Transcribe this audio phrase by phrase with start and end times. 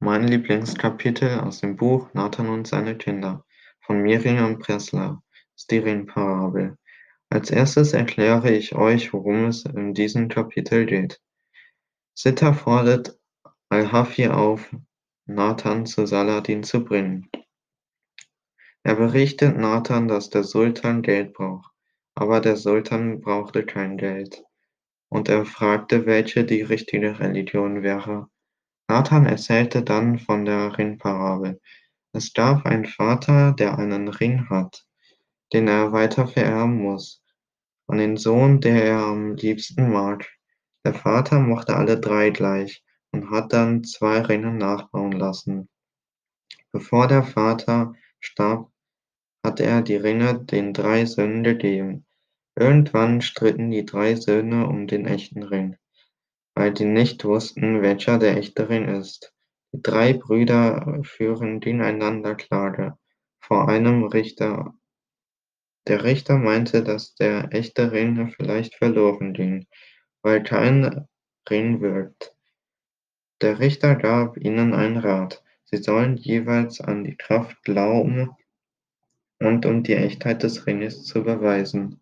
[0.00, 3.44] Mein Lieblingskapitel aus dem Buch Nathan und seine Kinder
[3.80, 5.24] von Miriam Pressler
[5.68, 6.78] Ringparabel.
[7.30, 11.20] Als erstes erkläre ich euch, worum es in diesem Kapitel geht.
[12.14, 13.18] Sitter fordert
[13.70, 14.72] Al-Hafi auf,
[15.26, 17.28] Nathan zu Saladin zu bringen.
[18.84, 21.72] Er berichtet Nathan, dass der Sultan Geld braucht,
[22.14, 24.44] aber der Sultan brauchte kein Geld.
[25.08, 28.30] Und er fragte, welche die richtige Religion wäre.
[28.90, 31.60] Nathan erzählte dann von der Ringparabel.
[32.12, 34.86] Es gab einen Vater, der einen Ring hat,
[35.52, 37.22] den er weiter vererben muss,
[37.86, 40.26] an den Sohn, der er am liebsten mag.
[40.86, 45.68] Der Vater mochte alle drei gleich und hat dann zwei Ringe nachbauen lassen.
[46.72, 48.70] Bevor der Vater starb,
[49.44, 52.06] hat er die Ringe den drei Söhnen gegeben.
[52.56, 55.76] Irgendwann stritten die drei Söhne um den echten Ring
[56.58, 59.32] weil die nicht wussten, welcher der echte Ring ist.
[59.72, 62.98] Die drei Brüder führen gegeneinander Klage
[63.38, 64.74] vor einem Richter.
[65.86, 69.68] Der Richter meinte, dass der echte Ring vielleicht verloren ging,
[70.22, 71.06] weil kein
[71.48, 72.34] Ring wirkt.
[73.40, 75.44] Der Richter gab ihnen einen Rat.
[75.66, 78.30] Sie sollen jeweils an die Kraft glauben
[79.38, 82.00] und um die Echtheit des Ringes zu beweisen.